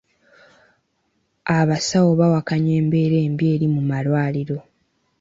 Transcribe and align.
Abasawo 1.59 2.11
bawakanya 2.19 2.71
embeera 2.81 3.17
embi 3.25 3.43
eri 3.53 3.67
mu 3.73 3.81
malwaliro. 3.89 4.57